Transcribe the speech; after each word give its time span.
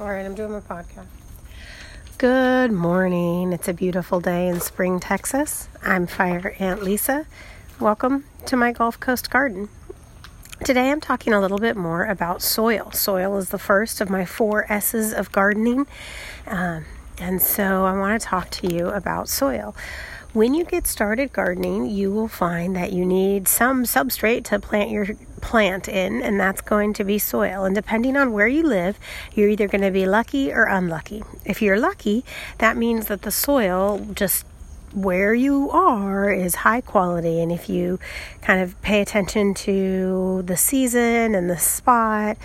All 0.00 0.08
right, 0.08 0.24
I'm 0.24 0.34
doing 0.34 0.50
my 0.50 0.60
podcast. 0.60 1.04
Good 2.16 2.72
morning. 2.72 3.52
It's 3.52 3.68
a 3.68 3.74
beautiful 3.74 4.18
day 4.18 4.48
in 4.48 4.58
Spring, 4.58 4.98
Texas. 4.98 5.68
I'm 5.82 6.06
Fire 6.06 6.56
Ant 6.58 6.82
Lisa. 6.82 7.26
Welcome 7.78 8.24
to 8.46 8.56
my 8.56 8.72
Gulf 8.72 8.98
Coast 8.98 9.28
garden. 9.28 9.68
Today 10.64 10.90
I'm 10.90 11.02
talking 11.02 11.34
a 11.34 11.40
little 11.40 11.58
bit 11.58 11.76
more 11.76 12.06
about 12.06 12.40
soil. 12.40 12.90
Soil 12.92 13.36
is 13.36 13.50
the 13.50 13.58
first 13.58 14.00
of 14.00 14.08
my 14.08 14.24
four 14.24 14.64
S's 14.72 15.12
of 15.12 15.32
gardening. 15.32 15.86
Um, 16.46 16.86
and 17.18 17.42
so 17.42 17.84
I 17.84 17.92
want 17.92 18.18
to 18.18 18.26
talk 18.26 18.48
to 18.52 18.74
you 18.74 18.88
about 18.88 19.28
soil. 19.28 19.76
When 20.32 20.54
you 20.54 20.64
get 20.64 20.86
started 20.86 21.32
gardening, 21.32 21.86
you 21.86 22.12
will 22.12 22.28
find 22.28 22.76
that 22.76 22.92
you 22.92 23.04
need 23.04 23.48
some 23.48 23.82
substrate 23.82 24.44
to 24.44 24.60
plant 24.60 24.90
your 24.90 25.08
plant 25.40 25.88
in, 25.88 26.22
and 26.22 26.38
that's 26.38 26.60
going 26.60 26.92
to 26.94 27.04
be 27.04 27.18
soil. 27.18 27.64
And 27.64 27.74
depending 27.74 28.16
on 28.16 28.32
where 28.32 28.46
you 28.46 28.62
live, 28.62 28.96
you're 29.34 29.48
either 29.48 29.66
going 29.66 29.82
to 29.82 29.90
be 29.90 30.06
lucky 30.06 30.52
or 30.52 30.66
unlucky. 30.66 31.24
If 31.44 31.60
you're 31.60 31.80
lucky, 31.80 32.24
that 32.58 32.76
means 32.76 33.06
that 33.06 33.22
the 33.22 33.32
soil 33.32 34.06
just 34.14 34.46
where 34.92 35.34
you 35.34 35.68
are 35.70 36.32
is 36.32 36.56
high 36.56 36.80
quality 36.80 37.40
and 37.40 37.52
if 37.52 37.68
you 37.68 37.98
kind 38.40 38.60
of 38.60 38.80
pay 38.82 39.00
attention 39.00 39.54
to 39.54 40.42
the 40.42 40.56
season 40.56 41.34
and 41.34 41.48
the 41.48 41.58
spot 41.58 42.36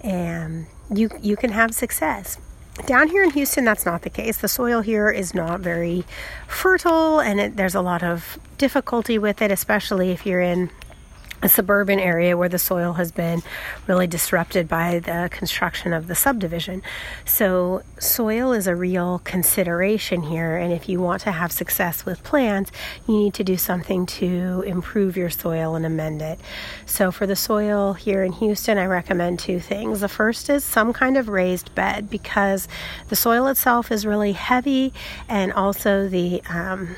and 0.00 0.66
you 0.90 1.10
you 1.20 1.36
can 1.36 1.50
have 1.50 1.74
success 1.74 2.38
down 2.86 3.08
here 3.08 3.22
in 3.22 3.30
Houston, 3.30 3.64
that's 3.64 3.86
not 3.86 4.02
the 4.02 4.10
case. 4.10 4.38
The 4.38 4.48
soil 4.48 4.80
here 4.80 5.10
is 5.10 5.34
not 5.34 5.60
very 5.60 6.04
fertile, 6.46 7.20
and 7.20 7.40
it, 7.40 7.56
there's 7.56 7.74
a 7.74 7.80
lot 7.80 8.02
of 8.02 8.38
difficulty 8.58 9.18
with 9.18 9.42
it, 9.42 9.50
especially 9.50 10.10
if 10.10 10.24
you're 10.26 10.40
in 10.40 10.70
a 11.42 11.48
suburban 11.48 11.98
area 11.98 12.36
where 12.36 12.48
the 12.48 12.58
soil 12.58 12.94
has 12.94 13.12
been 13.12 13.42
really 13.86 14.06
disrupted 14.06 14.68
by 14.68 14.98
the 14.98 15.28
construction 15.32 15.92
of 15.92 16.06
the 16.06 16.14
subdivision. 16.14 16.82
So, 17.24 17.82
soil 17.98 18.52
is 18.52 18.66
a 18.66 18.76
real 18.76 19.20
consideration 19.24 20.22
here, 20.22 20.56
and 20.56 20.72
if 20.72 20.88
you 20.88 21.00
want 21.00 21.22
to 21.22 21.32
have 21.32 21.52
success 21.52 22.04
with 22.04 22.22
plants, 22.22 22.70
you 23.06 23.16
need 23.16 23.34
to 23.34 23.44
do 23.44 23.56
something 23.56 24.06
to 24.06 24.62
improve 24.66 25.16
your 25.16 25.30
soil 25.30 25.74
and 25.74 25.86
amend 25.86 26.22
it. 26.22 26.38
So, 26.86 27.10
for 27.10 27.26
the 27.26 27.36
soil 27.36 27.94
here 27.94 28.22
in 28.22 28.32
Houston, 28.32 28.78
I 28.78 28.86
recommend 28.86 29.38
two 29.38 29.60
things. 29.60 30.00
The 30.00 30.08
first 30.08 30.50
is 30.50 30.64
some 30.64 30.92
kind 30.92 31.16
of 31.16 31.28
raised 31.28 31.74
bed 31.74 32.10
because 32.10 32.68
the 33.08 33.16
soil 33.16 33.46
itself 33.46 33.90
is 33.90 34.04
really 34.04 34.32
heavy, 34.32 34.92
and 35.28 35.52
also 35.52 36.08
the 36.08 36.42
um, 36.48 36.96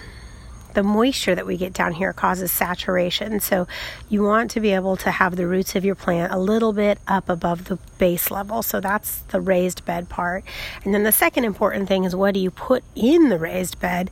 the 0.74 0.82
moisture 0.82 1.34
that 1.34 1.46
we 1.46 1.56
get 1.56 1.72
down 1.72 1.92
here 1.92 2.12
causes 2.12 2.52
saturation. 2.52 3.40
So 3.40 3.66
you 4.08 4.22
want 4.22 4.50
to 4.52 4.60
be 4.60 4.70
able 4.70 4.96
to 4.98 5.10
have 5.10 5.36
the 5.36 5.46
roots 5.46 5.74
of 5.76 5.84
your 5.84 5.94
plant 5.94 6.32
a 6.32 6.38
little 6.38 6.72
bit 6.72 6.98
up 7.06 7.28
above 7.28 7.66
the 7.66 7.76
base 7.98 8.30
level. 8.30 8.62
So 8.62 8.80
that's 8.80 9.18
the 9.28 9.40
raised 9.40 9.84
bed 9.84 10.08
part. 10.08 10.44
And 10.84 10.94
then 10.94 11.02
the 11.02 11.12
second 11.12 11.44
important 11.44 11.88
thing 11.88 12.04
is 12.04 12.16
what 12.16 12.34
do 12.34 12.40
you 12.40 12.50
put 12.50 12.84
in 12.94 13.28
the 13.28 13.38
raised 13.38 13.80
bed 13.80 14.10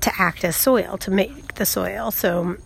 to 0.00 0.12
act 0.18 0.44
as 0.44 0.56
soil, 0.56 0.96
to 0.98 1.10
make 1.10 1.54
the 1.54 1.66
soil. 1.66 2.10
So 2.10 2.56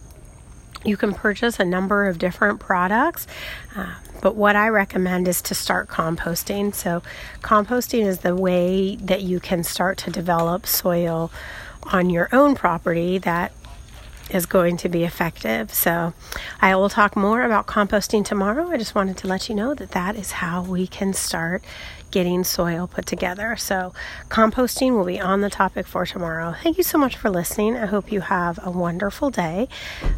you 0.85 0.97
can 0.97 1.15
purchase 1.15 1.59
a 1.59 1.65
number 1.65 2.07
of 2.07 2.19
different 2.19 2.61
products, 2.61 3.27
uh, 3.75 3.95
but 4.21 4.37
what 4.37 4.57
I 4.57 4.69
recommend 4.69 5.29
is 5.29 5.43
to 5.43 5.55
start 5.55 5.89
composting. 5.89 6.75
So, 6.75 7.03
composting 7.43 8.07
is 8.07 8.19
the 8.21 8.37
way 8.37 8.97
that 8.97 9.23
you 9.23 9.41
can 9.41 9.65
start 9.65 9.99
to 9.99 10.11
develop 10.11 10.67
soil 10.67 11.31
on 11.93 12.11
your 12.11 12.29
own 12.33 12.55
property 12.55 13.19
that 13.19 13.53
is 14.31 14.47
going 14.47 14.77
to 14.79 14.89
be 14.89 15.05
effective. 15.05 15.73
So, 15.73 16.15
I 16.61 16.75
will 16.77 16.89
talk 16.89 17.15
more 17.15 17.43
about 17.43 17.67
composting 17.67 18.25
tomorrow. 18.25 18.71
I 18.71 18.79
just 18.79 18.95
wanted 18.95 19.17
to 19.19 19.27
let 19.27 19.49
you 19.49 19.55
know 19.55 19.75
that 19.75 19.91
that 19.91 20.17
is 20.17 20.33
how 20.33 20.63
we 20.63 20.87
can 20.87 21.13
start 21.13 21.63
getting 22.11 22.45
soil 22.45 22.87
put 22.87 23.07
together. 23.07 23.57
So, 23.57 23.93
composting 24.29 24.97
will 24.97 25.05
be 25.05 25.21
on 25.21 25.41
the 25.41 25.51
topic 25.51 25.87
for 25.87 26.07
tomorrow. 26.07 26.55
Thank 26.63 26.79
you 26.79 26.85
so 26.85 26.97
much 26.97 27.17
for 27.17 27.29
listening. 27.29 27.77
I 27.77 27.87
hope 27.87 28.13
you 28.13 28.21
have 28.21 28.61
a 28.65 28.71
wonderful 28.71 29.31
day. 29.31 29.69